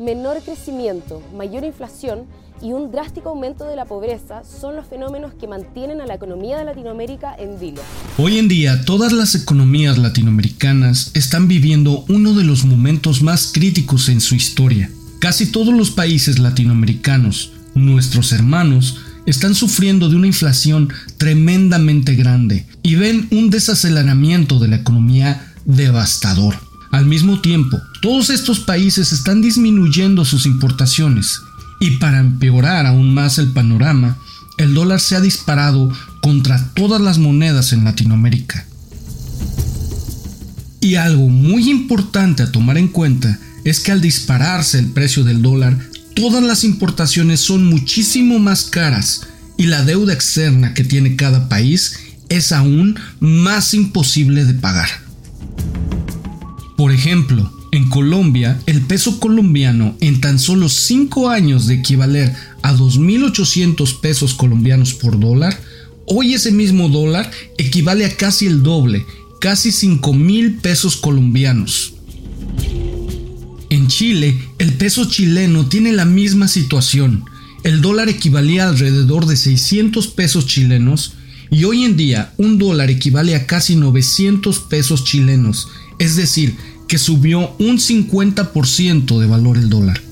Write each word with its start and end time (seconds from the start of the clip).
menor 0.00 0.42
crecimiento, 0.42 1.22
mayor 1.36 1.62
inflación 1.62 2.20
y 2.62 2.72
un 2.72 2.90
drástico 2.90 3.28
aumento 3.28 3.64
de 3.66 3.76
la 3.76 3.84
pobreza 3.84 4.42
son 4.44 4.74
los 4.74 4.86
fenómenos 4.86 5.34
que 5.34 5.46
mantienen 5.46 6.00
a 6.00 6.06
la 6.06 6.14
economía 6.14 6.58
de 6.58 6.64
Latinoamérica 6.64 7.34
en 7.38 7.60
vilo. 7.60 7.82
Hoy 8.16 8.38
en 8.38 8.48
día 8.48 8.84
todas 8.84 9.12
las 9.12 9.34
economías 9.34 9.98
latinoamericanas 9.98 11.10
están 11.14 11.48
viviendo 11.48 12.04
uno 12.08 12.32
de 12.32 12.44
los 12.44 12.64
momentos 12.64 13.22
más 13.22 13.50
críticos 13.52 14.08
en 14.08 14.22
su 14.22 14.34
historia. 14.34 14.90
Casi 15.20 15.52
todos 15.52 15.74
los 15.74 15.90
países 15.90 16.38
latinoamericanos, 16.38 17.52
nuestros 17.74 18.32
hermanos, 18.32 19.00
están 19.26 19.54
sufriendo 19.54 20.08
de 20.08 20.16
una 20.16 20.26
inflación 20.26 20.88
tremendamente 21.18 22.14
grande 22.14 22.66
y 22.82 22.94
ven 22.94 23.28
un 23.30 23.50
desaceleramiento 23.50 24.58
de 24.58 24.68
la 24.68 24.76
economía 24.76 25.52
devastador. 25.66 26.69
Al 26.90 27.06
mismo 27.06 27.40
tiempo, 27.40 27.80
todos 28.02 28.30
estos 28.30 28.60
países 28.60 29.12
están 29.12 29.40
disminuyendo 29.40 30.24
sus 30.24 30.46
importaciones 30.46 31.40
y 31.78 31.92
para 31.92 32.18
empeorar 32.18 32.86
aún 32.86 33.14
más 33.14 33.38
el 33.38 33.52
panorama, 33.52 34.18
el 34.58 34.74
dólar 34.74 35.00
se 35.00 35.16
ha 35.16 35.20
disparado 35.20 35.90
contra 36.20 36.72
todas 36.74 37.00
las 37.00 37.18
monedas 37.18 37.72
en 37.72 37.84
Latinoamérica. 37.84 38.66
Y 40.80 40.96
algo 40.96 41.28
muy 41.28 41.70
importante 41.70 42.42
a 42.42 42.52
tomar 42.52 42.76
en 42.76 42.88
cuenta 42.88 43.38
es 43.64 43.80
que 43.80 43.92
al 43.92 44.00
dispararse 44.00 44.78
el 44.78 44.90
precio 44.90 45.24
del 45.24 45.42
dólar, 45.42 45.78
todas 46.14 46.42
las 46.42 46.64
importaciones 46.64 47.40
son 47.40 47.66
muchísimo 47.66 48.38
más 48.38 48.64
caras 48.64 49.22
y 49.56 49.66
la 49.66 49.84
deuda 49.84 50.12
externa 50.12 50.74
que 50.74 50.84
tiene 50.84 51.16
cada 51.16 51.48
país 51.48 51.98
es 52.28 52.52
aún 52.52 52.98
más 53.20 53.74
imposible 53.74 54.44
de 54.44 54.54
pagar. 54.54 55.09
Por 56.80 56.92
ejemplo, 56.92 57.52
en 57.72 57.90
Colombia, 57.90 58.58
el 58.64 58.80
peso 58.80 59.20
colombiano 59.20 59.98
en 60.00 60.18
tan 60.18 60.38
solo 60.38 60.70
5 60.70 61.28
años 61.28 61.66
de 61.66 61.74
equivaler 61.74 62.34
a 62.62 62.74
2.800 62.74 64.00
pesos 64.00 64.32
colombianos 64.32 64.94
por 64.94 65.20
dólar, 65.20 65.60
hoy 66.06 66.32
ese 66.32 66.52
mismo 66.52 66.88
dólar 66.88 67.30
equivale 67.58 68.06
a 68.06 68.16
casi 68.16 68.46
el 68.46 68.62
doble, 68.62 69.04
casi 69.42 69.68
5.000 69.72 70.62
pesos 70.62 70.96
colombianos. 70.96 71.92
En 73.68 73.86
Chile, 73.88 74.38
el 74.58 74.72
peso 74.72 75.04
chileno 75.04 75.66
tiene 75.66 75.92
la 75.92 76.06
misma 76.06 76.48
situación. 76.48 77.26
El 77.62 77.82
dólar 77.82 78.08
equivalía 78.08 78.70
alrededor 78.70 79.26
de 79.26 79.36
600 79.36 80.06
pesos 80.08 80.46
chilenos 80.46 81.12
y 81.50 81.64
hoy 81.64 81.84
en 81.84 81.98
día 81.98 82.32
un 82.38 82.56
dólar 82.56 82.88
equivale 82.88 83.34
a 83.34 83.46
casi 83.46 83.76
900 83.76 84.60
pesos 84.60 85.04
chilenos, 85.04 85.68
es 85.98 86.16
decir, 86.16 86.56
que 86.90 86.98
subió 86.98 87.54
un 87.60 87.78
50% 87.78 89.20
de 89.20 89.26
valor 89.28 89.56
el 89.56 89.70
dólar. 89.70 90.02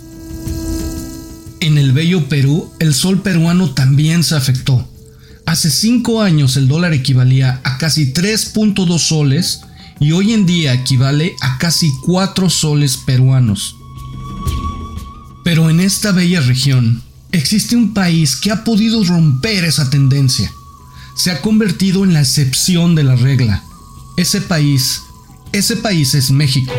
En 1.58 1.76
el 1.76 1.90
bello 1.90 2.28
Perú, 2.28 2.70
el 2.78 2.94
sol 2.94 3.20
peruano 3.20 3.70
también 3.70 4.22
se 4.22 4.36
afectó. 4.36 4.88
Hace 5.44 5.70
5 5.70 6.22
años 6.22 6.56
el 6.56 6.68
dólar 6.68 6.92
equivalía 6.92 7.60
a 7.64 7.78
casi 7.78 8.12
3.2 8.12 8.96
soles 8.96 9.62
y 9.98 10.12
hoy 10.12 10.32
en 10.32 10.46
día 10.46 10.72
equivale 10.72 11.34
a 11.40 11.58
casi 11.58 11.90
4 12.06 12.48
soles 12.48 12.96
peruanos. 12.96 13.74
Pero 15.42 15.70
en 15.70 15.80
esta 15.80 16.12
bella 16.12 16.40
región 16.42 17.02
existe 17.32 17.74
un 17.74 17.92
país 17.92 18.36
que 18.36 18.52
ha 18.52 18.62
podido 18.62 19.02
romper 19.02 19.64
esa 19.64 19.90
tendencia. 19.90 20.52
Se 21.16 21.32
ha 21.32 21.42
convertido 21.42 22.04
en 22.04 22.12
la 22.12 22.20
excepción 22.20 22.94
de 22.94 23.02
la 23.02 23.16
regla. 23.16 23.64
Ese 24.16 24.40
país 24.40 25.00
ese 25.52 25.76
país 25.76 26.14
es 26.14 26.30
México. 26.30 26.72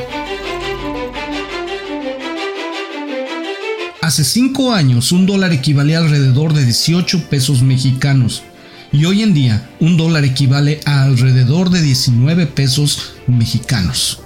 Hace 4.01 4.23
5 4.23 4.73
años 4.73 5.11
un 5.11 5.25
dólar 5.25 5.53
equivalía 5.53 5.99
alrededor 5.99 6.53
de 6.53 6.65
18 6.65 7.29
pesos 7.29 7.61
mexicanos 7.61 8.43
y 8.91 9.05
hoy 9.05 9.21
en 9.21 9.33
día 9.33 9.69
un 9.79 9.97
dólar 9.97 10.25
equivale 10.25 10.79
a 10.85 11.03
alrededor 11.03 11.69
de 11.69 11.81
19 11.81 12.47
pesos 12.47 13.13
mexicanos. 13.27 14.21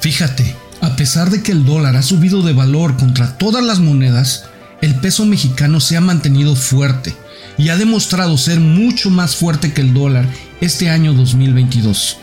Fíjate, 0.00 0.56
a 0.80 0.96
pesar 0.96 1.30
de 1.30 1.42
que 1.42 1.52
el 1.52 1.64
dólar 1.64 1.96
ha 1.96 2.02
subido 2.02 2.42
de 2.42 2.52
valor 2.52 2.96
contra 2.96 3.36
todas 3.36 3.64
las 3.64 3.80
monedas, 3.80 4.44
el 4.80 4.94
peso 4.96 5.26
mexicano 5.26 5.80
se 5.80 5.96
ha 5.96 6.00
mantenido 6.00 6.56
fuerte 6.56 7.14
y 7.58 7.68
ha 7.68 7.76
demostrado 7.76 8.36
ser 8.38 8.60
mucho 8.60 9.10
más 9.10 9.36
fuerte 9.36 9.72
que 9.72 9.80
el 9.80 9.92
dólar 9.92 10.28
este 10.60 10.88
año 10.88 11.14
2022 11.14 12.18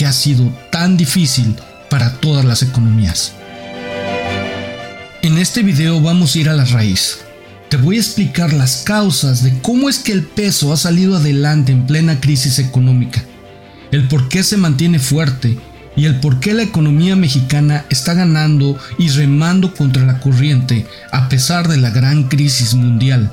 que 0.00 0.06
ha 0.06 0.14
sido 0.14 0.50
tan 0.70 0.96
difícil 0.96 1.54
para 1.90 2.14
todas 2.20 2.42
las 2.42 2.62
economías. 2.62 3.34
En 5.20 5.36
este 5.36 5.62
video 5.62 6.00
vamos 6.00 6.34
a 6.34 6.38
ir 6.38 6.48
a 6.48 6.54
la 6.54 6.64
raíz. 6.64 7.18
Te 7.68 7.76
voy 7.76 7.96
a 7.96 7.98
explicar 7.98 8.54
las 8.54 8.78
causas 8.78 9.42
de 9.42 9.60
cómo 9.60 9.90
es 9.90 9.98
que 9.98 10.12
el 10.12 10.22
peso 10.22 10.72
ha 10.72 10.78
salido 10.78 11.16
adelante 11.16 11.72
en 11.72 11.86
plena 11.86 12.18
crisis 12.18 12.58
económica, 12.58 13.22
el 13.92 14.08
por 14.08 14.30
qué 14.30 14.42
se 14.42 14.56
mantiene 14.56 15.00
fuerte 15.00 15.58
y 15.94 16.06
el 16.06 16.18
por 16.18 16.40
qué 16.40 16.54
la 16.54 16.62
economía 16.62 17.14
mexicana 17.14 17.84
está 17.90 18.14
ganando 18.14 18.78
y 18.98 19.10
remando 19.10 19.74
contra 19.74 20.06
la 20.06 20.18
corriente 20.18 20.86
a 21.12 21.28
pesar 21.28 21.68
de 21.68 21.76
la 21.76 21.90
gran 21.90 22.30
crisis 22.30 22.72
mundial. 22.72 23.30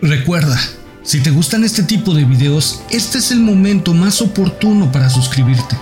Recuerda, 0.00 0.60
si 1.10 1.20
te 1.20 1.32
gustan 1.32 1.64
este 1.64 1.82
tipo 1.82 2.14
de 2.14 2.24
videos, 2.24 2.82
este 2.88 3.18
es 3.18 3.32
el 3.32 3.40
momento 3.40 3.94
más 3.94 4.22
oportuno 4.22 4.92
para 4.92 5.10
suscribirte. 5.10 5.76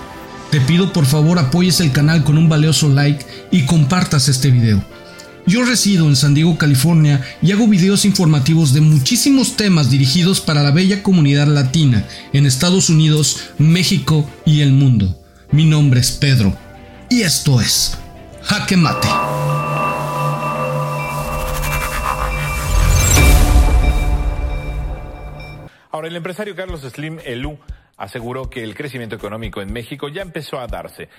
Te 0.49 0.59
pido 0.59 0.91
por 0.91 1.05
favor 1.05 1.37
apoyes 1.37 1.81
el 1.81 1.91
canal 1.91 2.23
con 2.23 2.39
un 2.39 2.49
valioso 2.49 2.89
like 2.89 3.23
y 3.51 3.67
compartas 3.67 4.27
este 4.27 4.49
video. 4.49 4.83
Yo 5.45 5.63
resido 5.63 6.07
en 6.07 6.15
San 6.15 6.33
Diego, 6.33 6.57
California 6.57 7.23
y 7.43 7.51
hago 7.51 7.67
videos 7.67 8.05
informativos 8.05 8.73
de 8.73 8.81
muchísimos 8.81 9.55
temas 9.55 9.91
dirigidos 9.91 10.41
para 10.41 10.63
la 10.63 10.71
bella 10.71 11.03
comunidad 11.03 11.45
latina 11.45 12.07
en 12.33 12.47
Estados 12.47 12.89
Unidos, 12.89 13.37
México 13.59 14.27
y 14.47 14.61
el 14.61 14.71
mundo. 14.71 15.15
Mi 15.51 15.65
nombre 15.65 15.99
es 15.99 16.09
Pedro 16.09 16.57
y 17.07 17.21
esto 17.21 17.61
es 17.61 17.95
Jaque 18.41 18.77
Mate. 18.77 19.38
Ahora, 25.99 26.07
el 26.07 26.15
empresario 26.15 26.55
Carlos 26.55 26.79
Slim 26.79 27.19
Elú 27.25 27.59
aseguró 27.97 28.49
que 28.49 28.63
el 28.63 28.73
crecimiento 28.73 29.17
económico 29.17 29.59
en 29.59 29.73
México 29.73 30.07
ya 30.07 30.21
empezó 30.21 30.57
a 30.57 30.65
darse. 30.65 31.09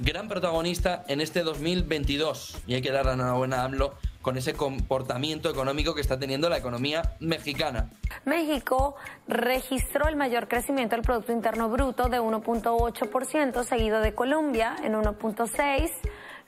Gran 0.00 0.26
protagonista 0.26 1.04
en 1.06 1.20
este 1.20 1.44
2022 1.44 2.64
y 2.66 2.74
hay 2.74 2.82
que 2.82 2.90
dar 2.90 3.06
la 3.06 3.12
enhorabuena 3.12 3.60
a 3.60 3.64
AMLO 3.66 3.94
con 4.22 4.36
ese 4.36 4.54
comportamiento 4.54 5.48
económico 5.48 5.94
que 5.94 6.00
está 6.00 6.18
teniendo 6.18 6.48
la 6.48 6.58
economía 6.58 7.14
mexicana. 7.20 7.90
México 8.24 8.96
registró 9.28 10.08
el 10.08 10.16
mayor 10.16 10.48
crecimiento 10.48 10.96
del 10.96 11.04
Producto 11.04 11.30
Interno 11.30 11.68
Bruto 11.68 12.08
de 12.08 12.20
1.8%, 12.20 13.62
seguido 13.62 14.00
de 14.00 14.16
Colombia 14.16 14.74
en 14.82 14.94
1.6%. 14.94 15.90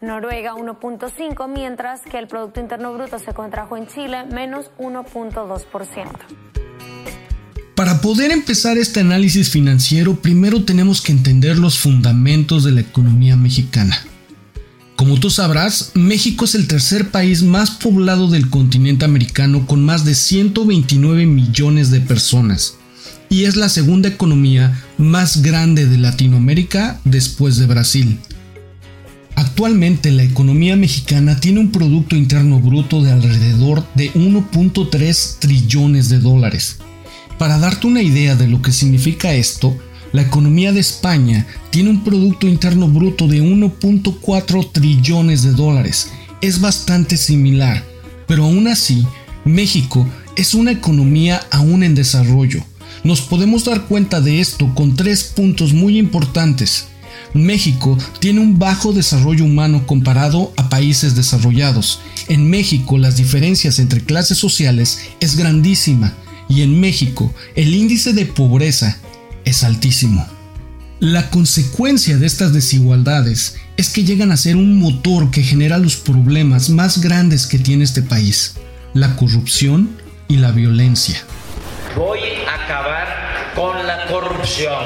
Noruega 0.00 0.54
1.5, 0.54 1.48
mientras 1.48 2.02
que 2.02 2.18
el 2.18 2.26
Producto 2.26 2.58
Interno 2.58 2.92
Bruto 2.92 3.20
se 3.20 3.32
contrajo 3.32 3.76
en 3.76 3.86
Chile 3.86 4.24
menos 4.24 4.72
1.2%. 4.76 6.55
Para 7.86 8.00
poder 8.00 8.32
empezar 8.32 8.78
este 8.78 8.98
análisis 8.98 9.48
financiero, 9.48 10.20
primero 10.20 10.64
tenemos 10.64 11.00
que 11.00 11.12
entender 11.12 11.56
los 11.56 11.78
fundamentos 11.78 12.64
de 12.64 12.72
la 12.72 12.80
economía 12.80 13.36
mexicana. 13.36 13.96
Como 14.96 15.20
tú 15.20 15.30
sabrás, 15.30 15.92
México 15.94 16.46
es 16.46 16.56
el 16.56 16.66
tercer 16.66 17.12
país 17.12 17.44
más 17.44 17.70
poblado 17.70 18.28
del 18.28 18.50
continente 18.50 19.04
americano 19.04 19.68
con 19.68 19.84
más 19.84 20.04
de 20.04 20.16
129 20.16 21.26
millones 21.26 21.92
de 21.92 22.00
personas 22.00 22.74
y 23.28 23.44
es 23.44 23.54
la 23.54 23.68
segunda 23.68 24.08
economía 24.08 24.82
más 24.98 25.42
grande 25.42 25.86
de 25.86 25.98
Latinoamérica 25.98 27.00
después 27.04 27.56
de 27.56 27.66
Brasil. 27.66 28.18
Actualmente 29.36 30.10
la 30.10 30.24
economía 30.24 30.74
mexicana 30.74 31.38
tiene 31.38 31.60
un 31.60 31.70
Producto 31.70 32.16
Interno 32.16 32.58
Bruto 32.58 33.00
de 33.00 33.12
alrededor 33.12 33.86
de 33.94 34.12
1.3 34.14 35.38
trillones 35.38 36.08
de 36.08 36.18
dólares, 36.18 36.78
para 37.38 37.58
darte 37.58 37.86
una 37.86 38.02
idea 38.02 38.34
de 38.34 38.48
lo 38.48 38.62
que 38.62 38.72
significa 38.72 39.34
esto, 39.34 39.76
la 40.12 40.22
economía 40.22 40.72
de 40.72 40.80
España 40.80 41.46
tiene 41.70 41.90
un 41.90 42.02
Producto 42.02 42.46
Interno 42.46 42.88
Bruto 42.88 43.28
de 43.28 43.42
1.4 43.42 44.72
trillones 44.72 45.42
de 45.42 45.52
dólares. 45.52 46.10
Es 46.40 46.60
bastante 46.60 47.16
similar, 47.16 47.84
pero 48.26 48.44
aún 48.44 48.68
así, 48.68 49.06
México 49.44 50.06
es 50.36 50.54
una 50.54 50.72
economía 50.72 51.42
aún 51.50 51.82
en 51.82 51.94
desarrollo. 51.94 52.62
Nos 53.04 53.20
podemos 53.20 53.64
dar 53.64 53.86
cuenta 53.86 54.20
de 54.20 54.40
esto 54.40 54.74
con 54.74 54.96
tres 54.96 55.24
puntos 55.24 55.74
muy 55.74 55.98
importantes. 55.98 56.86
México 57.34 57.98
tiene 58.18 58.40
un 58.40 58.58
bajo 58.58 58.92
desarrollo 58.92 59.44
humano 59.44 59.86
comparado 59.86 60.52
a 60.56 60.70
países 60.70 61.14
desarrollados. 61.14 62.00
En 62.28 62.48
México 62.48 62.96
las 62.96 63.16
diferencias 63.16 63.78
entre 63.78 64.00
clases 64.00 64.38
sociales 64.38 65.00
es 65.20 65.36
grandísima 65.36 66.14
y 66.48 66.62
en 66.62 66.80
México 66.80 67.32
el 67.54 67.74
índice 67.74 68.12
de 68.12 68.26
pobreza 68.26 68.98
es 69.44 69.64
altísimo. 69.64 70.26
La 70.98 71.28
consecuencia 71.30 72.16
de 72.16 72.26
estas 72.26 72.52
desigualdades 72.52 73.56
es 73.76 73.90
que 73.90 74.04
llegan 74.04 74.32
a 74.32 74.36
ser 74.36 74.56
un 74.56 74.78
motor 74.78 75.30
que 75.30 75.42
genera 75.42 75.78
los 75.78 75.96
problemas 75.96 76.70
más 76.70 77.02
grandes 77.02 77.46
que 77.46 77.58
tiene 77.58 77.84
este 77.84 78.02
país, 78.02 78.54
la 78.94 79.16
corrupción 79.16 79.90
y 80.28 80.36
la 80.36 80.52
violencia. 80.52 81.22
Voy 81.94 82.20
a 82.48 82.64
acabar 82.64 83.52
con 83.54 83.86
la 83.86 84.06
corrupción. 84.06 84.84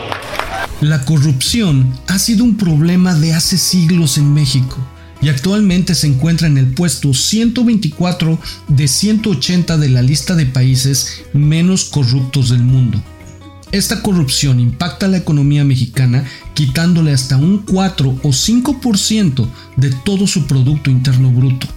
La 0.80 1.04
corrupción 1.04 1.96
ha 2.08 2.18
sido 2.18 2.42
un 2.42 2.56
problema 2.56 3.14
de 3.14 3.34
hace 3.34 3.56
siglos 3.56 4.18
en 4.18 4.34
México 4.34 4.78
y 5.22 5.28
actualmente 5.28 5.94
se 5.94 6.06
encuentra 6.06 6.46
en 6.46 6.58
el 6.58 6.68
puesto 6.68 7.12
124 7.12 8.38
de 8.68 8.88
180 8.88 9.76
de 9.76 9.88
la 9.88 10.02
lista 10.02 10.34
de 10.34 10.46
países 10.46 11.22
menos 11.32 11.84
corruptos 11.84 12.50
del 12.50 12.62
mundo. 12.62 13.02
Esta 13.72 14.02
corrupción 14.02 14.58
impacta 14.58 15.06
a 15.06 15.08
la 15.08 15.18
economía 15.18 15.64
mexicana 15.64 16.24
quitándole 16.54 17.12
hasta 17.12 17.36
un 17.36 17.58
4 17.58 18.18
o 18.22 18.28
5% 18.28 19.48
de 19.76 19.90
todo 20.04 20.26
su 20.26 20.46
Producto 20.46 20.90
Interno 20.90 21.30
Bruto. 21.30 21.68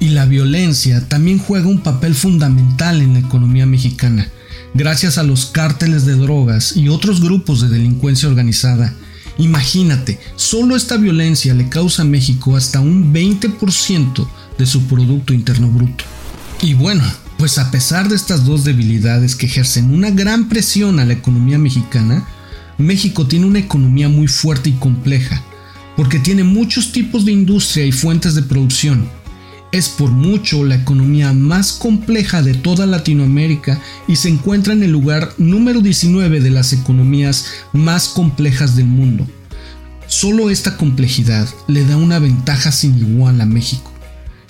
Y 0.00 0.08
la 0.08 0.24
violencia 0.24 1.06
también 1.08 1.38
juega 1.38 1.68
un 1.68 1.80
papel 1.80 2.14
fundamental 2.14 3.02
en 3.02 3.12
la 3.12 3.18
economía 3.20 3.66
mexicana, 3.66 4.28
gracias 4.74 5.18
a 5.18 5.22
los 5.22 5.46
cárteles 5.46 6.06
de 6.06 6.14
drogas 6.14 6.76
y 6.76 6.88
otros 6.88 7.20
grupos 7.20 7.60
de 7.60 7.68
delincuencia 7.68 8.28
organizada. 8.28 8.94
Imagínate, 9.38 10.18
solo 10.36 10.76
esta 10.76 10.96
violencia 10.96 11.54
le 11.54 11.68
causa 11.68 12.02
a 12.02 12.06
México 12.06 12.56
hasta 12.56 12.80
un 12.80 13.12
20% 13.12 14.26
de 14.58 14.66
su 14.66 14.86
Producto 14.86 15.32
Interno 15.32 15.68
Bruto. 15.68 16.04
Y 16.60 16.74
bueno, 16.74 17.02
pues 17.38 17.58
a 17.58 17.70
pesar 17.70 18.08
de 18.08 18.14
estas 18.14 18.44
dos 18.44 18.64
debilidades 18.64 19.34
que 19.34 19.46
ejercen 19.46 19.92
una 19.92 20.10
gran 20.10 20.48
presión 20.48 21.00
a 21.00 21.04
la 21.04 21.14
economía 21.14 21.58
mexicana, 21.58 22.26
México 22.78 23.26
tiene 23.26 23.46
una 23.46 23.58
economía 23.58 24.08
muy 24.08 24.28
fuerte 24.28 24.70
y 24.70 24.74
compleja, 24.74 25.42
porque 25.96 26.18
tiene 26.18 26.44
muchos 26.44 26.92
tipos 26.92 27.24
de 27.24 27.32
industria 27.32 27.84
y 27.84 27.92
fuentes 27.92 28.34
de 28.34 28.42
producción. 28.42 29.08
Es 29.72 29.88
por 29.88 30.10
mucho 30.10 30.64
la 30.64 30.74
economía 30.74 31.32
más 31.32 31.72
compleja 31.72 32.42
de 32.42 32.52
toda 32.52 32.84
Latinoamérica 32.84 33.80
y 34.06 34.16
se 34.16 34.28
encuentra 34.28 34.74
en 34.74 34.82
el 34.82 34.92
lugar 34.92 35.32
número 35.38 35.80
19 35.80 36.40
de 36.40 36.50
las 36.50 36.74
economías 36.74 37.46
más 37.72 38.08
complejas 38.08 38.76
del 38.76 38.84
mundo. 38.84 39.26
Solo 40.06 40.50
esta 40.50 40.76
complejidad 40.76 41.48
le 41.68 41.86
da 41.86 41.96
una 41.96 42.18
ventaja 42.18 42.70
sin 42.70 42.98
igual 42.98 43.40
a 43.40 43.46
México, 43.46 43.90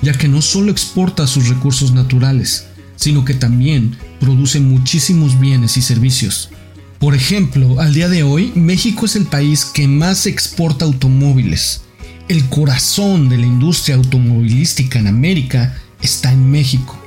ya 0.01 0.13
que 0.13 0.27
no 0.27 0.43
solo 0.43 0.73
exporta 0.73 1.29
sus 1.29 1.49
recursos 1.49 1.93
naturales, 1.93 2.67
sino 2.97 3.25
que 3.25 3.35
también 3.35 3.97
produce 4.19 4.59
muchísimos 4.59 5.39
bienes 5.39 5.77
y 5.77 5.83
servicios. 5.83 6.51
Por 6.99 7.15
ejemplo, 7.15 7.81
al 7.81 7.95
día 7.95 8.09
de 8.09 8.25
hoy, 8.25 8.51
México 8.57 9.07
es 9.07 9.15
el 9.15 9.27
país 9.27 9.65
que 9.65 9.87
más 9.87 10.27
exporta 10.27 10.85
automóviles. 10.85 11.83
El 12.33 12.49
corazón 12.49 13.29
de 13.29 13.37
la 13.37 13.45
industria 13.45 13.97
automovilística 13.97 14.99
en 14.99 15.07
América 15.07 15.77
está 16.01 16.33
en 16.33 16.51
México. 16.51 16.99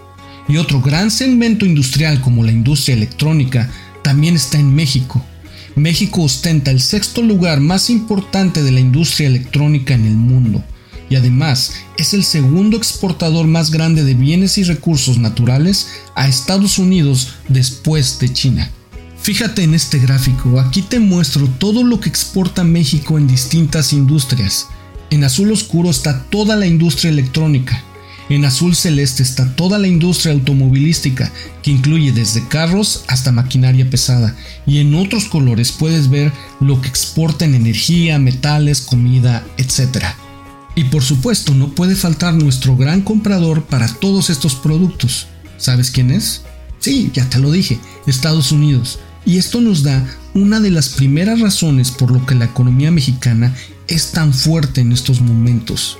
Y 0.47 0.57
otro 0.57 0.81
gran 0.81 1.09
segmento 1.09 1.65
industrial 1.65 2.21
como 2.21 2.43
la 2.43 2.51
industria 2.51 2.95
electrónica 2.95 3.67
también 4.03 4.35
está 4.35 4.59
en 4.59 4.75
México. 4.75 5.25
México 5.75 6.21
ostenta 6.21 6.69
el 6.69 6.79
sexto 6.79 7.23
lugar 7.23 7.59
más 7.59 7.89
importante 7.89 8.61
de 8.61 8.71
la 8.71 8.79
industria 8.79 9.27
electrónica 9.27 9.95
en 9.95 10.05
el 10.05 10.15
mundo 10.15 10.63
y 11.09 11.15
además 11.15 11.73
es 11.97 12.13
el 12.13 12.23
segundo 12.23 12.77
exportador 12.77 13.47
más 13.47 13.71
grande 13.71 14.03
de 14.03 14.13
bienes 14.13 14.59
y 14.59 14.63
recursos 14.63 15.17
naturales 15.17 15.87
a 16.13 16.27
Estados 16.27 16.77
Unidos 16.77 17.29
después 17.49 18.19
de 18.19 18.31
China. 18.31 18.69
Fíjate 19.19 19.63
en 19.63 19.73
este 19.73 19.97
gráfico, 19.97 20.59
aquí 20.59 20.83
te 20.83 20.99
muestro 20.99 21.47
todo 21.47 21.83
lo 21.83 21.99
que 21.99 22.09
exporta 22.09 22.63
México 22.63 23.17
en 23.17 23.25
distintas 23.25 23.91
industrias. 23.91 24.67
En 25.09 25.23
azul 25.23 25.51
oscuro 25.51 25.89
está 25.89 26.23
toda 26.29 26.55
la 26.55 26.65
industria 26.65 27.11
electrónica. 27.11 27.83
En 28.27 28.43
azul 28.43 28.75
celeste 28.75 29.21
está 29.21 29.55
toda 29.55 29.77
la 29.77 29.87
industria 29.87 30.33
automovilística, 30.33 31.31
que 31.61 31.69
incluye 31.69 32.11
desde 32.11 32.47
carros 32.47 33.03
hasta 33.07 33.31
maquinaria 33.31 33.87
pesada. 33.87 34.35
Y 34.65 34.79
en 34.79 34.95
otros 34.95 35.25
colores 35.25 35.71
puedes 35.71 36.09
ver 36.09 36.31
lo 36.59 36.81
que 36.81 36.87
exporta 36.87 37.45
en 37.45 37.53
energía, 37.53 38.17
metales, 38.17 38.81
comida, 38.81 39.45
etc. 39.57 40.05
Y 40.73 40.85
por 40.85 41.03
supuesto 41.03 41.53
no 41.53 41.69
puede 41.69 41.95
faltar 41.95 42.33
nuestro 42.33 42.75
gran 42.75 43.01
comprador 43.01 43.65
para 43.65 43.87
todos 43.87 44.31
estos 44.31 44.55
productos. 44.55 45.27
¿Sabes 45.57 45.91
quién 45.91 46.09
es? 46.09 46.41
Sí, 46.79 47.11
ya 47.13 47.29
te 47.29 47.39
lo 47.39 47.51
dije, 47.51 47.79
Estados 48.07 48.51
Unidos. 48.51 48.99
Y 49.25 49.37
esto 49.37 49.59
nos 49.59 49.83
da 49.83 50.05
una 50.33 50.59
de 50.59 50.69
las 50.69 50.89
primeras 50.89 51.39
razones 51.39 51.91
por 51.91 52.11
lo 52.11 52.25
que 52.25 52.35
la 52.35 52.45
economía 52.45 52.91
mexicana 52.91 53.55
es 53.87 54.11
tan 54.11 54.33
fuerte 54.33 54.81
en 54.81 54.91
estos 54.91 55.21
momentos. 55.21 55.97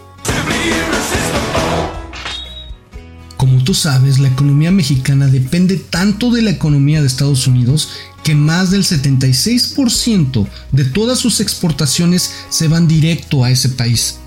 Como 3.38 3.64
tú 3.64 3.74
sabes, 3.74 4.20
la 4.20 4.28
economía 4.28 4.72
mexicana 4.72 5.28
depende 5.28 5.78
tanto 5.78 6.32
de 6.32 6.42
la 6.42 6.52
economía 6.52 7.02
de 7.02 7.08
Estados 7.08 7.48
Unidos 7.48 7.90
que 8.24 8.36
más 8.36 8.72
del 8.72 8.84
76% 8.84 10.48
de 10.72 10.86
todas 10.86 11.20
sus 11.20 11.40
exportaciones 11.40 12.32
se 12.50 12.68
van 12.68 12.88
directo 12.88 13.44
a 13.44 13.52
ese 13.52 13.70
país. 13.70 14.20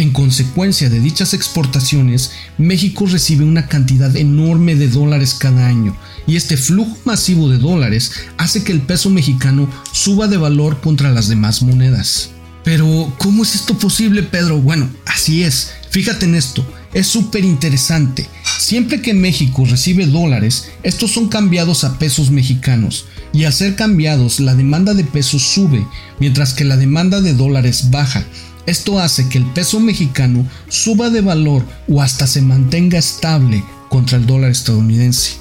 En 0.00 0.12
consecuencia 0.12 0.88
de 0.88 1.00
dichas 1.00 1.34
exportaciones, 1.34 2.30
México 2.56 3.04
recibe 3.06 3.44
una 3.44 3.66
cantidad 3.66 4.16
enorme 4.16 4.76
de 4.76 4.86
dólares 4.86 5.34
cada 5.34 5.66
año, 5.66 5.96
y 6.24 6.36
este 6.36 6.56
flujo 6.56 6.96
masivo 7.04 7.48
de 7.48 7.58
dólares 7.58 8.12
hace 8.36 8.62
que 8.62 8.70
el 8.70 8.80
peso 8.80 9.10
mexicano 9.10 9.68
suba 9.90 10.28
de 10.28 10.36
valor 10.36 10.80
contra 10.80 11.10
las 11.10 11.26
demás 11.26 11.62
monedas. 11.62 12.30
Pero, 12.62 13.12
¿cómo 13.18 13.42
es 13.42 13.56
esto 13.56 13.76
posible, 13.76 14.22
Pedro? 14.22 14.60
Bueno, 14.60 14.88
así 15.04 15.42
es. 15.42 15.72
Fíjate 15.90 16.26
en 16.26 16.36
esto, 16.36 16.64
es 16.94 17.08
súper 17.08 17.44
interesante. 17.44 18.28
Siempre 18.58 19.02
que 19.02 19.14
México 19.14 19.64
recibe 19.64 20.06
dólares, 20.06 20.68
estos 20.84 21.10
son 21.10 21.28
cambiados 21.28 21.82
a 21.82 21.98
pesos 21.98 22.30
mexicanos, 22.30 23.06
y 23.32 23.44
al 23.44 23.52
ser 23.52 23.74
cambiados, 23.74 24.38
la 24.38 24.54
demanda 24.54 24.94
de 24.94 25.02
pesos 25.02 25.42
sube, 25.42 25.84
mientras 26.20 26.54
que 26.54 26.64
la 26.64 26.76
demanda 26.76 27.20
de 27.20 27.34
dólares 27.34 27.90
baja, 27.90 28.24
esto 28.68 29.00
hace 29.00 29.28
que 29.28 29.38
el 29.38 29.46
peso 29.46 29.80
mexicano 29.80 30.46
suba 30.68 31.08
de 31.10 31.22
valor 31.22 31.64
o 31.88 32.02
hasta 32.02 32.26
se 32.26 32.42
mantenga 32.42 32.98
estable 32.98 33.64
contra 33.88 34.18
el 34.18 34.26
dólar 34.26 34.50
estadounidense. 34.50 35.38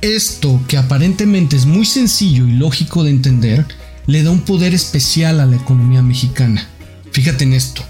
Esto, 0.00 0.60
que 0.66 0.78
aparentemente 0.78 1.56
es 1.56 1.66
muy 1.66 1.84
sencillo 1.84 2.46
y 2.46 2.52
lógico 2.52 3.04
de 3.04 3.10
entender, 3.10 3.66
le 4.06 4.22
da 4.22 4.30
un 4.30 4.40
poder 4.40 4.72
especial 4.72 5.40
a 5.40 5.46
la 5.46 5.56
economía 5.56 6.02
mexicana. 6.02 6.66
Fíjate 7.12 7.44
en 7.44 7.52
esto. 7.52 7.82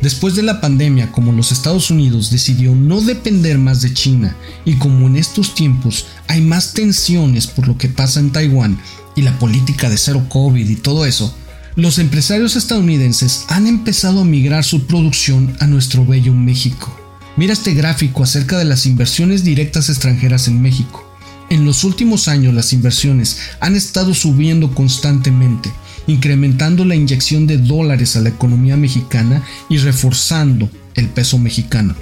Después 0.00 0.34
de 0.34 0.42
la 0.42 0.60
pandemia, 0.60 1.12
como 1.12 1.32
los 1.32 1.52
Estados 1.52 1.90
Unidos 1.90 2.30
decidió 2.30 2.74
no 2.74 3.00
depender 3.00 3.58
más 3.58 3.82
de 3.82 3.92
China 3.92 4.34
y 4.64 4.76
como 4.76 5.08
en 5.08 5.16
estos 5.16 5.54
tiempos 5.54 6.06
hay 6.28 6.40
más 6.40 6.72
tensiones 6.72 7.48
por 7.48 7.66
lo 7.66 7.76
que 7.76 7.88
pasa 7.88 8.20
en 8.20 8.30
Taiwán 8.30 8.80
y 9.16 9.22
la 9.22 9.36
política 9.38 9.90
de 9.90 9.98
cero 9.98 10.24
COVID 10.28 10.68
y 10.68 10.76
todo 10.76 11.04
eso, 11.04 11.34
los 11.78 12.00
empresarios 12.00 12.56
estadounidenses 12.56 13.44
han 13.46 13.68
empezado 13.68 14.22
a 14.22 14.24
migrar 14.24 14.64
su 14.64 14.88
producción 14.88 15.56
a 15.60 15.68
nuestro 15.68 16.04
bello 16.04 16.34
México. 16.34 16.92
Mira 17.36 17.52
este 17.52 17.72
gráfico 17.72 18.24
acerca 18.24 18.58
de 18.58 18.64
las 18.64 18.84
inversiones 18.84 19.44
directas 19.44 19.88
extranjeras 19.88 20.48
en 20.48 20.60
México. 20.60 21.08
En 21.50 21.64
los 21.64 21.84
últimos 21.84 22.26
años 22.26 22.52
las 22.52 22.72
inversiones 22.72 23.38
han 23.60 23.76
estado 23.76 24.12
subiendo 24.12 24.74
constantemente, 24.74 25.70
incrementando 26.08 26.84
la 26.84 26.96
inyección 26.96 27.46
de 27.46 27.58
dólares 27.58 28.16
a 28.16 28.22
la 28.22 28.30
economía 28.30 28.76
mexicana 28.76 29.44
y 29.68 29.78
reforzando 29.78 30.68
el 30.96 31.06
peso 31.06 31.38
mexicano. 31.38 31.94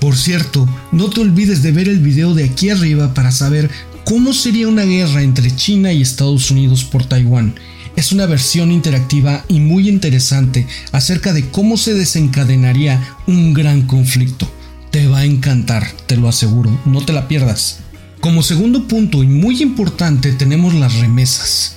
Por 0.00 0.18
cierto, 0.18 0.68
no 0.92 1.08
te 1.08 1.22
olvides 1.22 1.62
de 1.62 1.72
ver 1.72 1.88
el 1.88 2.00
video 2.00 2.34
de 2.34 2.44
aquí 2.44 2.68
arriba 2.68 3.14
para 3.14 3.32
saber 3.32 3.70
cómo 4.04 4.34
sería 4.34 4.68
una 4.68 4.82
guerra 4.82 5.22
entre 5.22 5.50
China 5.56 5.94
y 5.94 6.02
Estados 6.02 6.50
Unidos 6.50 6.84
por 6.84 7.06
Taiwán 7.06 7.54
es 7.96 8.12
una 8.12 8.26
versión 8.26 8.72
interactiva 8.72 9.44
y 9.48 9.60
muy 9.60 9.88
interesante 9.88 10.66
acerca 10.92 11.32
de 11.32 11.48
cómo 11.50 11.76
se 11.76 11.94
desencadenaría 11.94 13.16
un 13.26 13.54
gran 13.54 13.82
conflicto. 13.82 14.50
Te 14.90 15.06
va 15.06 15.18
a 15.20 15.24
encantar, 15.24 15.90
te 16.06 16.16
lo 16.16 16.28
aseguro, 16.28 16.76
no 16.84 17.04
te 17.04 17.12
la 17.12 17.28
pierdas. 17.28 17.78
Como 18.20 18.42
segundo 18.42 18.88
punto 18.88 19.22
y 19.22 19.26
muy 19.26 19.62
importante 19.62 20.32
tenemos 20.32 20.74
las 20.74 20.94
remesas. 20.96 21.76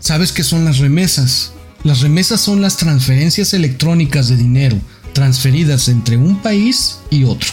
¿Sabes 0.00 0.32
qué 0.32 0.42
son 0.42 0.64
las 0.64 0.78
remesas? 0.78 1.52
Las 1.84 2.00
remesas 2.00 2.40
son 2.40 2.62
las 2.62 2.76
transferencias 2.76 3.54
electrónicas 3.54 4.28
de 4.28 4.36
dinero 4.36 4.80
transferidas 5.16 5.88
entre 5.88 6.18
un 6.18 6.42
país 6.42 6.98
y 7.08 7.24
otro. 7.24 7.48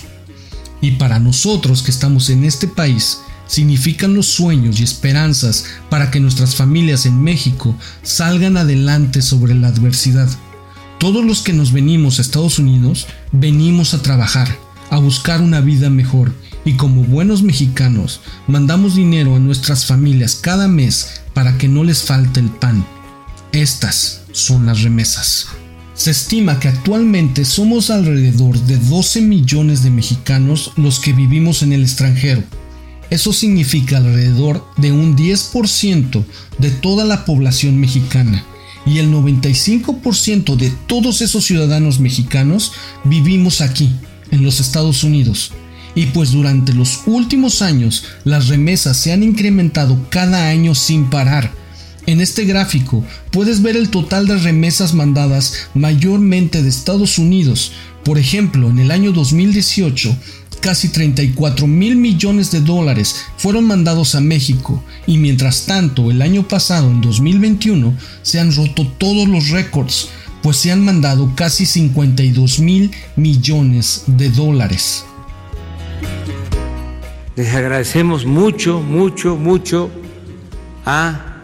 Y 0.81 0.91
para 0.91 1.17
nosotros 1.19 1.81
que 1.81 1.91
estamos 1.91 2.29
en 2.29 2.43
este 2.43 2.67
país, 2.67 3.19
significan 3.53 4.15
los 4.15 4.25
sueños 4.25 4.79
y 4.79 4.83
esperanzas 4.83 5.65
para 5.91 6.10
que 6.10 6.19
nuestras 6.19 6.55
familias 6.55 7.05
en 7.05 7.22
México 7.22 7.75
salgan 8.01 8.57
adelante 8.57 9.22
sobre 9.22 9.53
la 9.53 9.67
adversidad. 9.67 10.27
Todos 10.98 11.24
los 11.24 11.43
que 11.43 11.53
nos 11.53 11.72
venimos 11.72 12.17
a 12.17 12.24
Estados 12.24 12.57
Unidos 12.57 13.05
venimos 13.31 13.93
a 13.93 14.01
trabajar, 14.01 14.57
a 14.89 14.98
buscar 14.98 15.39
una 15.39 15.62
vida 15.62 15.91
mejor 15.91 16.33
y 16.65 16.74
como 16.77 17.03
buenos 17.03 17.43
mexicanos 17.43 18.22
mandamos 18.48 18.95
dinero 18.95 19.36
a 19.36 19.39
nuestras 19.39 19.86
familias 19.86 20.33
cada 20.33 20.67
mes 20.67 21.22
para 21.36 21.55
que 21.60 21.67
no 21.67 21.83
les 21.83 22.01
falte 22.01 22.39
el 22.39 22.50
pan. 22.50 22.83
Estas 23.51 24.22
son 24.31 24.65
las 24.65 24.81
remesas. 24.81 25.45
Se 25.93 26.10
estima 26.10 26.60
que 26.60 26.69
actualmente 26.69 27.45
somos 27.45 27.91
alrededor 27.91 28.57
de 28.62 28.77
12 28.77 29.22
millones 29.22 29.83
de 29.83 29.91
mexicanos 29.91 30.72
los 30.75 31.00
que 31.00 31.13
vivimos 31.13 31.62
en 31.62 31.72
el 31.72 31.83
extranjero. 31.83 32.41
Eso 33.13 33.32
significa 33.32 33.98
alrededor 33.98 34.65
de 34.75 34.91
un 34.91 35.15
10% 35.15 36.25
de 36.58 36.72
toda 36.72 37.05
la 37.05 37.25
población 37.25 37.79
mexicana 37.79 38.43
y 38.88 38.98
el 38.98 39.12
95% 39.12 40.55
de 40.55 40.74
todos 40.88 41.22
esos 41.22 41.46
ciudadanos 41.46 42.00
mexicanos 42.00 42.72
vivimos 43.03 43.62
aquí, 43.62 43.91
en 44.32 44.43
los 44.43 44.60
Estados 44.60 45.03
Unidos. 45.03 45.51
Y 45.93 46.08
pues 46.08 46.32
durante 46.32 46.74
los 46.74 47.01
últimos 47.05 47.62
años 47.62 48.03
las 48.24 48.48
remesas 48.48 48.98
se 48.98 49.13
han 49.13 49.22
incrementado 49.22 50.08
cada 50.10 50.50
año 50.50 50.74
sin 50.74 51.12
parar 51.12 51.51
en 52.05 52.20
este 52.20 52.43
gráfico 52.43 53.05
puedes 53.32 53.62
ver 53.62 53.77
el 53.77 53.89
total 53.89 54.27
de 54.27 54.38
remesas 54.38 54.93
mandadas 54.93 55.70
mayormente 55.74 56.62
de 56.62 56.67
Estados 56.67 57.17
Unidos. 57.17 57.72
Por 58.03 58.17
ejemplo, 58.17 58.70
en 58.70 58.79
el 58.79 58.91
año 58.91 59.13
2018, 59.13 60.13
casi 60.63 60.88
34 60.88 61.67
mil 61.67 61.98
millones 61.98 62.50
de 62.50 62.62
dólares 62.62 63.25
fueron 63.36 63.65
mandados 63.65 64.15
a 64.15 64.22
México 64.22 64.82
y 65.05 65.17
mientras 65.17 65.65
tanto 65.65 66.10
el 66.10 66.22
año 66.22 66.48
pasado, 66.48 66.89
en 66.89 67.01
2021, 67.01 67.93
se 68.22 68.39
han 68.39 68.55
roto 68.55 68.88
todos 68.98 69.27
los 69.27 69.50
récords, 69.50 70.08
pues 70.41 70.55
se 70.55 70.72
han 70.72 70.84
mandado 70.86 71.29
casi 71.36 71.65
52 71.65 72.60
mil 72.62 72.91
millones 73.17 74.05
de 74.08 74.29
dólares. 74.29 75.03
Les 77.36 77.53
agradecemos 77.53 78.25
mucho, 78.25 78.79
mucho, 78.79 79.36
mucho 79.36 79.91
a 80.86 81.43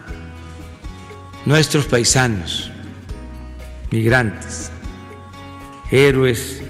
nuestros 1.44 1.84
paisanos, 1.84 2.70
migrantes, 3.90 4.70
héroes 5.90 6.62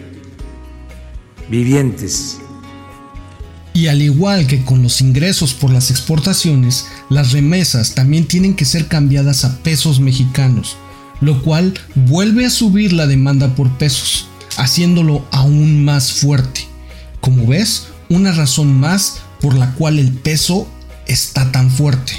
vivientes. 1.50 2.38
Y 3.72 3.86
al 3.86 4.02
igual 4.02 4.46
que 4.46 4.64
con 4.64 4.82
los 4.82 5.00
ingresos 5.00 5.54
por 5.54 5.70
las 5.70 5.90
exportaciones, 5.90 6.86
las 7.08 7.32
remesas 7.32 7.94
también 7.94 8.26
tienen 8.26 8.54
que 8.54 8.64
ser 8.64 8.88
cambiadas 8.88 9.44
a 9.44 9.58
pesos 9.58 10.00
mexicanos, 10.00 10.76
lo 11.20 11.42
cual 11.42 11.74
vuelve 11.94 12.46
a 12.46 12.50
subir 12.50 12.92
la 12.92 13.06
demanda 13.06 13.54
por 13.54 13.70
pesos, 13.78 14.26
haciéndolo 14.56 15.24
aún 15.30 15.84
más 15.84 16.12
fuerte. 16.12 16.66
Como 17.20 17.46
ves, 17.46 17.88
una 18.08 18.32
razón 18.32 18.78
más 18.78 19.18
por 19.40 19.54
la 19.54 19.72
cual 19.74 19.98
el 19.98 20.12
peso 20.12 20.68
está 21.06 21.52
tan 21.52 21.70
fuerte. 21.70 22.12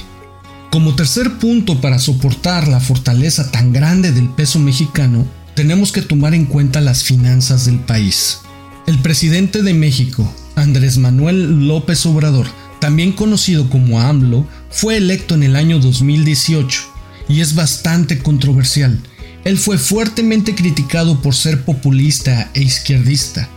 Como 0.72 0.96
tercer 0.96 1.38
punto 1.38 1.82
para 1.82 2.00
soportar 2.00 2.70
la 2.70 2.80
fortaleza 2.80 3.52
tan 3.52 3.74
grande 3.74 4.14
del 4.14 4.30
peso 4.30 4.58
mexicano, 4.58 5.26
tenemos 5.54 5.92
que 5.92 6.02
tomar 6.02 6.34
en 6.34 6.46
cuenta 6.46 6.80
las 6.80 7.04
finanzas 7.04 7.66
del 7.66 7.80
país. 7.80 8.40
El 8.88 8.98
presidente 9.00 9.62
de 9.62 9.74
México, 9.74 10.34
Andrés 10.56 10.98
Manuel 10.98 11.68
López 11.68 12.06
Obrador, 12.06 12.48
también 12.80 13.12
conocido 13.12 13.70
como 13.70 14.02
AMLO, 14.02 14.46
fue 14.70 14.98
electo 14.98 15.36
en 15.36 15.44
el 15.44 15.56
año 15.56 15.80
2018 15.80 16.82
y 17.30 17.42
es 17.42 17.54
bastante 17.54 18.20
controversial. 18.20 19.00
Él 19.44 19.58
fue 19.58 19.78
fuertemente 19.78 20.56
criticado 20.56 21.22
por 21.22 21.36
ser 21.36 21.64
populista 21.64 22.50
e 22.54 22.64
izquierdista, 22.64 23.48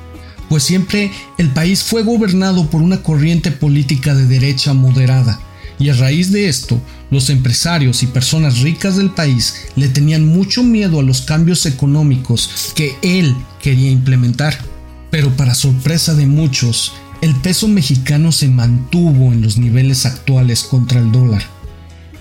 pues 0.49 0.63
siempre 0.63 1.11
el 1.39 1.51
país 1.51 1.83
fue 1.83 2.03
gobernado 2.03 2.69
por 2.71 2.83
una 2.83 3.03
corriente 3.03 3.51
política 3.51 4.15
de 4.15 4.27
derecha 4.27 4.75
moderada 4.75 5.41
y 5.79 5.89
a 5.89 5.95
raíz 5.95 6.31
de 6.31 6.49
esto, 6.49 6.81
los 7.11 7.31
empresarios 7.31 8.03
y 8.03 8.07
personas 8.07 8.61
ricas 8.61 8.97
del 8.97 9.11
país 9.11 9.55
le 9.75 9.89
tenían 9.89 10.27
mucho 10.27 10.63
miedo 10.63 11.01
a 11.01 11.03
los 11.03 11.23
cambios 11.23 11.67
económicos 11.67 12.73
que 12.75 12.97
él 13.03 13.35
quería 13.61 13.91
implementar. 13.91 14.74
Pero 15.15 15.31
para 15.37 15.55
sorpresa 15.55 16.13
de 16.17 16.27
muchos, 16.27 16.93
el 17.21 17.37
peso 17.37 17.69
mexicano 17.69 18.33
se 18.33 18.49
mantuvo 18.49 19.33
en 19.33 19.43
los 19.43 19.59
niveles 19.59 20.07
actuales 20.07 20.65
contra 20.65 20.99
el 20.99 21.13
dólar. 21.13 21.41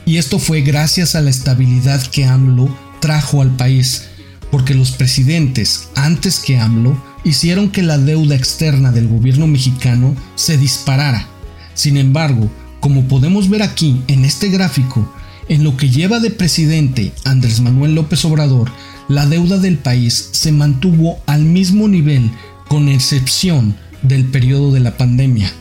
Y 0.06 0.18
esto 0.18 0.38
fue 0.38 0.62
gracias 0.62 1.16
a 1.16 1.22
la 1.22 1.32
estabilidad 1.32 2.06
que 2.12 2.26
AMLO 2.26 2.70
trajo 3.00 3.42
al 3.42 3.50
país, 3.56 4.04
porque 4.52 4.76
los 4.76 4.92
presidentes 4.92 5.88
antes 5.96 6.38
que 6.38 6.60
AMLO 6.60 6.96
hicieron 7.24 7.72
que 7.72 7.82
la 7.82 7.98
deuda 7.98 8.36
externa 8.36 8.92
del 8.92 9.08
gobierno 9.08 9.48
mexicano 9.48 10.16
se 10.36 10.60
disparara. 10.60 11.26
Sin 11.74 11.98
embargo, 11.98 12.48
como 12.80 13.08
podemos 13.08 13.50
ver 13.50 13.64
aquí 13.64 14.04
en 14.08 14.24
este 14.24 14.50
gráfico, 14.50 15.12
en 15.50 15.64
lo 15.64 15.78
que 15.78 15.90
lleva 15.90 16.20
de 16.20 16.30
presidente 16.30 17.12
Andrés 17.24 17.60
Manuel 17.60 17.96
López 17.96 18.24
Obrador, 18.24 18.72
la 19.10 19.26
deuda 19.26 19.58
del 19.58 19.80
país 19.80 20.30
se 20.32 20.52
mantuvo 20.52 21.18
al 21.26 21.42
mismo 21.42 21.88
nivel 21.88 22.30
con 22.74 22.89
excepción 22.89 23.75
del 24.01 24.25
periodo 24.25 24.72
de 24.72 24.80
la 24.80 24.98
pandemia. 24.98 25.53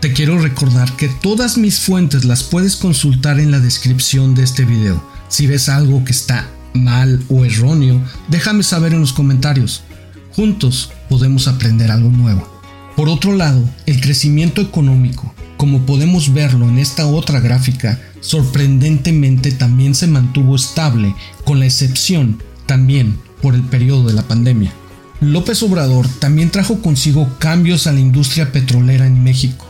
Te 0.00 0.12
quiero 0.12 0.38
recordar 0.38 0.94
que 0.94 1.08
todas 1.08 1.58
mis 1.58 1.80
fuentes 1.80 2.24
las 2.24 2.44
puedes 2.44 2.76
consultar 2.76 3.40
en 3.40 3.50
la 3.50 3.58
descripción 3.58 4.36
de 4.36 4.44
este 4.44 4.64
video. 4.64 5.04
Si 5.26 5.48
ves 5.48 5.68
algo 5.68 6.04
que 6.04 6.12
está 6.12 6.48
mal 6.72 7.20
o 7.28 7.44
erróneo, 7.44 8.00
déjame 8.28 8.62
saber 8.62 8.94
en 8.94 9.00
los 9.00 9.12
comentarios. 9.12 9.82
Juntos 10.30 10.92
podemos 11.08 11.48
aprender 11.48 11.90
algo 11.90 12.10
nuevo. 12.10 12.48
Por 12.94 13.08
otro 13.08 13.34
lado, 13.34 13.68
el 13.86 14.00
crecimiento 14.00 14.60
económico 14.60 15.34
como 15.56 15.80
podemos 15.80 16.32
verlo 16.32 16.68
en 16.68 16.78
esta 16.78 17.08
otra 17.08 17.40
gráfica, 17.40 18.00
sorprendentemente 18.20 19.50
también 19.50 19.96
se 19.96 20.06
mantuvo 20.06 20.54
estable, 20.54 21.16
con 21.44 21.58
la 21.58 21.66
excepción 21.66 22.40
también 22.66 23.18
por 23.42 23.56
el 23.56 23.62
periodo 23.64 24.06
de 24.06 24.14
la 24.14 24.22
pandemia. 24.22 24.72
López 25.20 25.62
Obrador 25.62 26.08
también 26.18 26.50
trajo 26.50 26.80
consigo 26.80 27.36
cambios 27.38 27.86
a 27.86 27.92
la 27.92 28.00
industria 28.00 28.52
petrolera 28.52 29.06
en 29.06 29.22
México. 29.22 29.66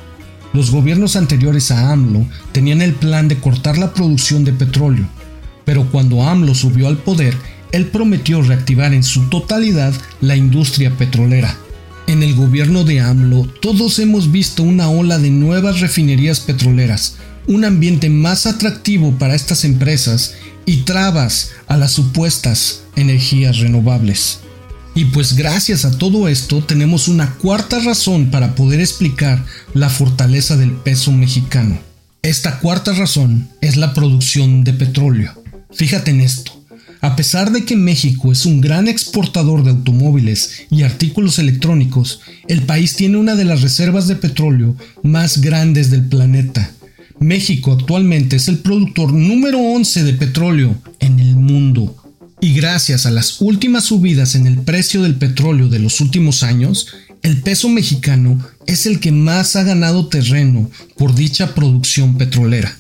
Los 0.53 0.71
gobiernos 0.71 1.17
anteriores 1.17 1.71
a 1.71 1.93
AMLO 1.93 2.27
tenían 2.53 2.83
el 2.83 2.95
plan 2.95 3.29
de 3.29 3.39
cortar 3.39 3.79
la 3.79 3.93
producción 3.93 4.45
de 4.45 4.53
petróleo, 4.53 5.07
pero 5.65 5.91
cuando 5.91 6.23
AMLO 6.23 6.55
subió 6.55 6.89
al 6.89 6.99
poder, 6.99 7.37
él 7.73 7.87
prometió 7.87 8.43
reactivar 8.43 8.93
en 8.95 9.03
su 9.03 9.29
totalidad 9.29 9.93
la 10.21 10.37
industria 10.37 10.97
petrolera 10.97 11.57
en 12.11 12.25
el 12.25 12.35
gobierno 12.35 12.83
de 12.83 12.99
AMLO 12.99 13.47
todos 13.61 14.01
hemos 14.01 14.33
visto 14.33 14.65
una 14.65 14.89
ola 14.89 15.19
de 15.19 15.31
nuevas 15.31 15.79
refinerías 15.79 16.41
petroleras, 16.41 17.15
un 17.47 17.65
ambiente 17.65 18.11
más 18.11 18.47
atractivo 18.47 19.13
para 19.13 19.37
estas 19.37 19.65
empresas 19.65 20.35
y 20.67 20.79
trabas 20.79 21.53
a 21.69 21.77
las 21.77 21.93
supuestas 21.93 22.83
energías 22.97 23.59
renovables. 23.59 24.41
Y 24.95 25.07
pues 25.07 25.35
gracias 25.35 25.85
a 25.85 25.97
todo 25.97 26.29
esto 26.29 26.63
tenemos 26.65 27.09
una 27.09 27.35
cuarta 27.35 27.79
razón 27.79 28.31
para 28.31 28.55
poder 28.55 28.81
explicar 28.81 29.45
la 29.73 29.89
fortaleza 29.89 30.57
del 30.57 30.73
peso 30.73 31.13
mexicano. 31.13 31.79
Esta 32.23 32.59
cuarta 32.59 32.93
razón 32.93 33.49
es 33.61 33.77
la 33.77 33.95
producción 33.95 34.65
de 34.65 34.73
petróleo. 34.73 35.33
Fíjate 35.73 36.11
en 36.11 36.21
esto. 36.21 36.53
A 37.03 37.17
pesar 37.17 37.51
de 37.51 37.65
que 37.65 37.77
México 37.77 38.31
es 38.31 38.45
un 38.45 38.61
gran 38.61 38.89
exportador 38.89 39.65
de 39.65 39.71
automóviles 39.71 40.67
y 40.71 40.83
artículos 40.83 41.39
electrónicos, 41.39 42.21
el 42.47 42.63
país 42.63 42.95
tiene 42.95 43.17
una 43.17 43.37
de 43.37 43.47
las 43.47 43.63
reservas 43.63 44.07
de 44.07 44.17
petróleo 44.17 44.77
más 45.03 45.41
grandes 45.41 45.91
del 45.91 46.05
planeta. 46.05 46.73
México 47.19 47.73
actualmente 47.73 48.37
es 48.37 48.49
el 48.49 48.59
productor 48.59 49.15
número 49.15 49.59
11 49.59 50.05
de 50.05 50.13
petróleo 50.13 50.77
en 50.99 51.21
el 51.21 51.37
mundo. 51.37 51.97
Y 52.43 52.55
gracias 52.55 53.05
a 53.05 53.11
las 53.11 53.41
últimas 53.41 53.85
subidas 53.85 54.35
en 54.35 54.47
el 54.47 54.59
precio 54.59 55.03
del 55.03 55.17
petróleo 55.17 55.69
de 55.69 55.79
los 55.79 56.01
últimos 56.01 56.43
años, 56.43 56.87
el 57.23 57.43
peso 57.43 57.69
mexicano 57.69 58.43
es 58.67 58.87
el 58.87 58.99
que 58.99 59.13
más 59.13 59.57
ha 59.57 59.63
ganado 59.63 60.09
terreno 60.09 60.71
por 60.97 61.15
dicha 61.15 61.55
producción 61.55 62.17
petrolera. 62.17 62.75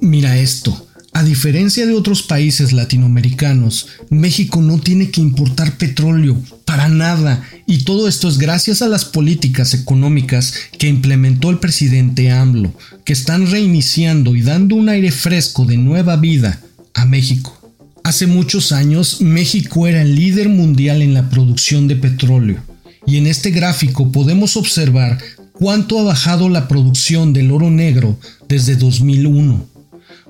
Mira 0.00 0.38
esto, 0.38 0.86
a 1.14 1.24
diferencia 1.24 1.84
de 1.84 1.94
otros 1.94 2.22
países 2.22 2.72
latinoamericanos, 2.72 3.88
México 4.08 4.62
no 4.62 4.78
tiene 4.78 5.10
que 5.10 5.20
importar 5.20 5.76
petróleo 5.78 6.40
para 6.64 6.88
nada 6.88 7.42
y 7.66 7.78
todo 7.78 8.08
esto 8.08 8.28
es 8.28 8.38
gracias 8.38 8.82
a 8.82 8.88
las 8.88 9.04
políticas 9.04 9.74
económicas 9.74 10.54
que 10.78 10.88
implementó 10.88 11.50
el 11.50 11.58
presidente 11.58 12.30
AMLO, 12.30 12.72
que 13.04 13.12
están 13.12 13.50
reiniciando 13.50 14.36
y 14.36 14.42
dando 14.42 14.76
un 14.76 14.88
aire 14.88 15.10
fresco 15.10 15.64
de 15.64 15.76
nueva 15.76 16.16
vida 16.16 16.60
a 16.94 17.04
México. 17.04 17.61
Hace 18.04 18.26
muchos 18.26 18.72
años 18.72 19.20
México 19.20 19.86
era 19.86 20.02
el 20.02 20.16
líder 20.16 20.48
mundial 20.48 21.02
en 21.02 21.14
la 21.14 21.30
producción 21.30 21.86
de 21.86 21.96
petróleo 21.96 22.62
y 23.06 23.16
en 23.16 23.26
este 23.26 23.50
gráfico 23.50 24.10
podemos 24.10 24.56
observar 24.56 25.18
cuánto 25.52 25.98
ha 25.98 26.02
bajado 26.02 26.48
la 26.48 26.66
producción 26.66 27.32
del 27.32 27.52
oro 27.52 27.70
negro 27.70 28.18
desde 28.48 28.74
2001 28.74 29.66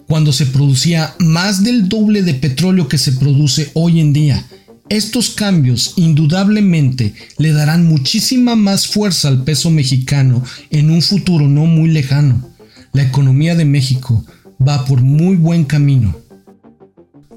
cuando 0.06 0.32
se 0.32 0.44
producía 0.44 1.14
más 1.18 1.64
del 1.64 1.88
doble 1.88 2.22
de 2.22 2.34
petróleo 2.34 2.88
que 2.88 2.98
se 2.98 3.12
produce 3.12 3.70
hoy 3.72 4.00
en 4.00 4.12
día. 4.12 4.44
Estos 4.90 5.30
cambios 5.30 5.94
indudablemente 5.96 7.14
le 7.38 7.52
darán 7.52 7.86
muchísima 7.86 8.54
más 8.54 8.86
fuerza 8.86 9.28
al 9.28 9.44
peso 9.44 9.70
mexicano 9.70 10.44
en 10.70 10.90
un 10.90 11.00
futuro 11.00 11.48
no 11.48 11.64
muy 11.64 11.88
lejano. 11.88 12.46
La 12.92 13.02
economía 13.02 13.54
de 13.54 13.64
México 13.64 14.26
va 14.60 14.84
por 14.84 15.00
muy 15.00 15.36
buen 15.36 15.64
camino. 15.64 16.14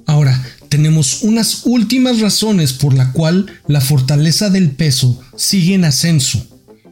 Ahora, 0.06 0.44
tenemos 0.70 1.22
unas 1.22 1.62
últimas 1.66 2.20
razones 2.20 2.74
por 2.74 2.94
la 2.94 3.12
cual 3.12 3.46
la 3.68 3.82
fortaleza 3.82 4.50
del 4.50 4.72
peso 4.72 5.22
sigue 5.36 5.74
en 5.74 5.86
ascenso, 5.86 6.46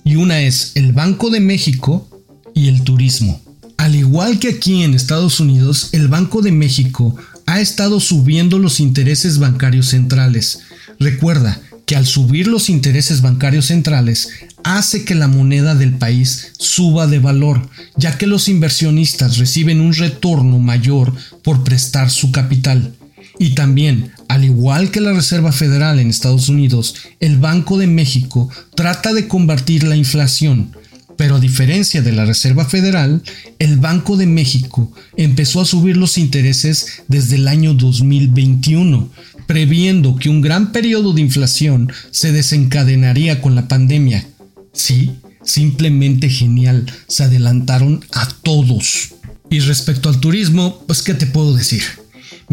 y 0.03 0.15
una 0.15 0.41
es 0.41 0.71
el 0.75 0.93
Banco 0.93 1.29
de 1.29 1.39
México 1.39 2.07
y 2.53 2.67
el 2.67 2.83
turismo. 2.83 3.41
Al 3.77 3.95
igual 3.95 4.39
que 4.39 4.49
aquí 4.49 4.83
en 4.83 4.93
Estados 4.93 5.39
Unidos, 5.39 5.89
el 5.91 6.07
Banco 6.07 6.41
de 6.41 6.51
México 6.51 7.15
ha 7.45 7.59
estado 7.59 7.99
subiendo 7.99 8.57
los 8.59 8.79
intereses 8.79 9.39
bancarios 9.39 9.87
centrales. 9.87 10.59
Recuerda 10.99 11.61
que 11.85 11.95
al 11.95 12.05
subir 12.05 12.47
los 12.47 12.69
intereses 12.69 13.21
bancarios 13.21 13.65
centrales 13.65 14.29
hace 14.63 15.03
que 15.03 15.15
la 15.15 15.27
moneda 15.27 15.75
del 15.75 15.95
país 15.95 16.53
suba 16.57 17.07
de 17.07 17.19
valor, 17.19 17.69
ya 17.97 18.17
que 18.17 18.27
los 18.27 18.47
inversionistas 18.47 19.37
reciben 19.37 19.81
un 19.81 19.93
retorno 19.93 20.59
mayor 20.59 21.13
por 21.41 21.63
prestar 21.63 22.09
su 22.09 22.31
capital. 22.31 22.93
Y 23.39 23.55
también, 23.55 24.11
al 24.27 24.43
igual 24.43 24.91
que 24.91 25.01
la 25.01 25.13
Reserva 25.13 25.51
Federal 25.51 25.99
en 25.99 26.09
Estados 26.09 26.49
Unidos, 26.49 26.95
el 27.19 27.37
Banco 27.37 27.77
de 27.77 27.87
México 27.87 28.49
trata 28.75 29.13
de 29.13 29.27
combatir 29.27 29.83
la 29.83 29.95
inflación, 29.95 30.75
pero 31.17 31.35
a 31.35 31.39
diferencia 31.39 32.01
de 32.01 32.11
la 32.11 32.25
Reserva 32.25 32.65
Federal, 32.65 33.21
el 33.59 33.77
Banco 33.77 34.17
de 34.17 34.27
México 34.27 34.91
empezó 35.17 35.61
a 35.61 35.65
subir 35.65 35.97
los 35.97 36.17
intereses 36.17 37.03
desde 37.07 37.35
el 37.35 37.47
año 37.47 37.73
2021, 37.73 39.09
previendo 39.47 40.15
que 40.15 40.29
un 40.29 40.41
gran 40.41 40.71
periodo 40.71 41.13
de 41.13 41.21
inflación 41.21 41.91
se 42.11 42.31
desencadenaría 42.31 43.41
con 43.41 43.55
la 43.55 43.67
pandemia. 43.67 44.27
Sí, 44.73 45.11
simplemente 45.43 46.29
genial, 46.29 46.85
se 47.07 47.23
adelantaron 47.23 48.03
a 48.11 48.27
todos. 48.41 49.13
Y 49.49 49.59
respecto 49.59 50.09
al 50.09 50.19
turismo, 50.19 50.83
pues 50.87 51.03
qué 51.03 51.13
te 51.13 51.27
puedo 51.27 51.55
decir. 51.55 51.83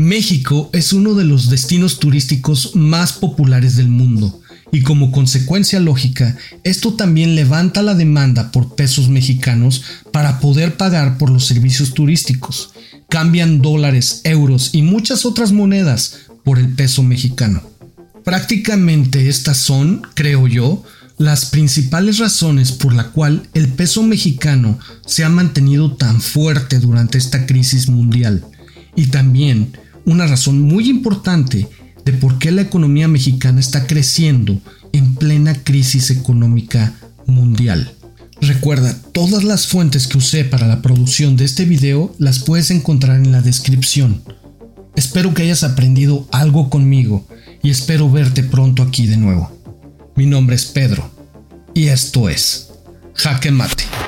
México 0.01 0.71
es 0.73 0.95
uno 0.95 1.15
de 1.15 1.25
los 1.25 1.51
destinos 1.51 1.99
turísticos 2.01 2.75
más 2.75 3.13
populares 3.13 3.77
del 3.77 3.89
mundo 3.89 4.41
y 4.73 4.81
como 4.81 5.13
consecuencia 5.13 5.79
lógica, 5.79 6.39
esto 6.65 6.95
también 6.95 7.35
levanta 7.35 7.83
la 7.83 7.95
demanda 7.95 8.51
por 8.51 8.77
pesos 8.77 9.11
mexicanos 9.11 9.83
para 10.11 10.41
poder 10.41 10.79
pagar 10.79 11.19
por 11.19 11.29
los 11.29 11.47
servicios 11.47 11.93
turísticos. 11.93 12.71
Cambian 13.11 13.61
dólares, 13.61 14.23
euros 14.25 14.71
y 14.73 14.81
muchas 14.81 15.27
otras 15.27 15.53
monedas 15.53 16.21
por 16.45 16.59
el 16.59 16.71
peso 16.71 17.03
mexicano. 17.03 17.63
Prácticamente 18.25 19.29
estas 19.29 19.59
son, 19.59 20.01
creo 20.15 20.49
yo, 20.49 20.83
las 21.19 21.45
principales 21.45 22.17
razones 22.17 22.73
por 22.73 22.95
la 22.95 23.09
cual 23.09 23.49
el 23.53 23.69
peso 23.69 24.03
mexicano 24.03 24.79
se 25.05 25.25
ha 25.25 25.29
mantenido 25.29 25.95
tan 25.97 26.23
fuerte 26.23 26.79
durante 26.79 27.19
esta 27.19 27.45
crisis 27.45 27.91
mundial. 27.91 28.47
Y 28.97 29.09
también 29.09 29.73
una 30.11 30.27
razón 30.27 30.61
muy 30.61 30.89
importante 30.89 31.69
de 32.05 32.13
por 32.13 32.39
qué 32.39 32.51
la 32.51 32.63
economía 32.63 33.09
mexicana 33.09 33.61
está 33.61 33.87
creciendo 33.87 34.59
en 34.93 35.15
plena 35.15 35.55
crisis 35.63 36.11
económica 36.11 36.95
mundial. 37.27 37.93
Recuerda, 38.41 38.97
todas 39.13 39.45
las 39.45 39.67
fuentes 39.67 40.09
que 40.09 40.19
usé 40.19 40.45
para 40.45 40.67
la 40.67 40.83
producción 40.83 41.37
de 41.37 41.45
este 41.45 41.65
video 41.65 42.15
las 42.19 42.41
puedes 42.41 42.71
encontrar 42.71 43.19
en 43.19 43.33
la 43.33 43.43
descripción. 43.43 44.23
Espero 44.97 45.35
que 45.35 45.43
hayas 45.43 45.63
aprendido 45.63 46.27
algo 46.33 46.71
conmigo 46.71 47.27
y 47.63 47.71
espero 47.71 48.11
verte 48.11 48.43
pronto 48.43 48.83
aquí 48.83 49.07
de 49.07 49.19
nuevo. 49.19 49.51
Mi 50.17 50.27
nombre 50.27 50.57
es 50.57 50.65
Pedro 50.65 51.11
y 51.75 51.87
esto 51.87 52.29
es 52.29 52.71
Jaque 53.15 53.51
Mate. 53.51 54.00